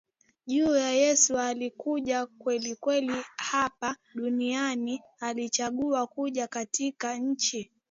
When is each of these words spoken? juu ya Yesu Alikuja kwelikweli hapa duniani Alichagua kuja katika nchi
juu 0.45 0.75
ya 0.75 0.89
Yesu 0.91 1.37
Alikuja 1.39 2.25
kwelikweli 2.25 3.13
hapa 3.37 3.95
duniani 4.15 5.01
Alichagua 5.19 6.07
kuja 6.07 6.47
katika 6.47 7.17
nchi 7.17 7.71